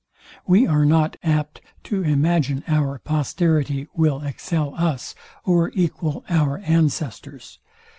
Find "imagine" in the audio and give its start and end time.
2.01-2.63